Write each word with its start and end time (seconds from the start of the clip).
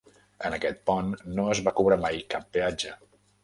En 0.47 0.55
aquest 0.57 0.81
pont 0.91 1.11
no 1.41 1.47
es 1.57 1.63
va 1.69 1.77
cobrar 1.83 2.01
mai 2.09 2.21
cap 2.35 2.51
peatge. 2.59 2.99